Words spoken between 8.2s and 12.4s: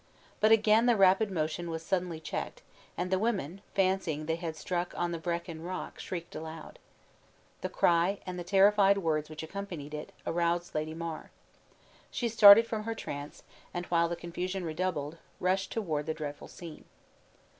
and the terrified words which accompanied it, aroused Lady Mar. She